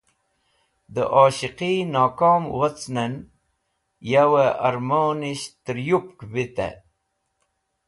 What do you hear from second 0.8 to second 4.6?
De Oshiqi Nokom wocnen yoway